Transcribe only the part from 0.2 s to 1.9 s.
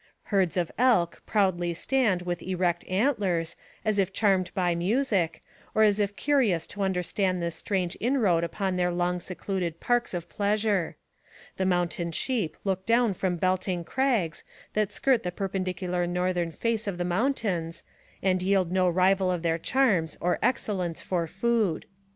Herds of elk proudly